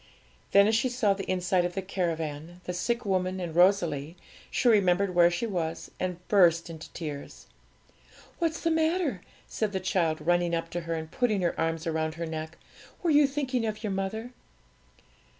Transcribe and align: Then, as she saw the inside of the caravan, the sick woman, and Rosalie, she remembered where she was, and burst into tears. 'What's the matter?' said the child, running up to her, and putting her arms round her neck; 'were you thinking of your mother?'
Then, 0.51 0.65
as 0.65 0.73
she 0.73 0.89
saw 0.89 1.13
the 1.13 1.29
inside 1.29 1.63
of 1.63 1.75
the 1.75 1.81
caravan, 1.83 2.59
the 2.63 2.73
sick 2.73 3.05
woman, 3.05 3.39
and 3.39 3.55
Rosalie, 3.55 4.17
she 4.49 4.67
remembered 4.67 5.13
where 5.13 5.29
she 5.29 5.45
was, 5.45 5.91
and 5.99 6.27
burst 6.27 6.71
into 6.71 6.91
tears. 6.93 7.45
'What's 8.39 8.61
the 8.61 8.71
matter?' 8.71 9.21
said 9.47 9.73
the 9.73 9.79
child, 9.79 10.19
running 10.19 10.55
up 10.55 10.71
to 10.71 10.81
her, 10.89 10.95
and 10.95 11.11
putting 11.11 11.41
her 11.41 11.53
arms 11.55 11.85
round 11.85 12.15
her 12.15 12.25
neck; 12.25 12.57
'were 13.03 13.11
you 13.11 13.27
thinking 13.27 13.63
of 13.63 13.83
your 13.83 13.91
mother?' 13.91 14.31